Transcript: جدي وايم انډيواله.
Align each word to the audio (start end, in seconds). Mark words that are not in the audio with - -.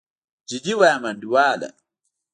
جدي 0.49 0.73
وايم 0.79 1.03
انډيواله. 1.09 1.69